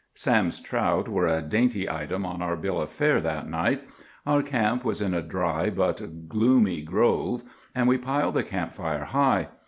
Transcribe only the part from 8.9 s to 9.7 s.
high.